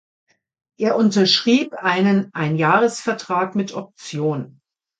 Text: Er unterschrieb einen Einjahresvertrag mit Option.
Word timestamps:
Er 0.79 0.95
unterschrieb 0.95 1.73
einen 1.75 2.33
Einjahresvertrag 2.33 3.53
mit 3.53 3.73
Option. 3.75 4.59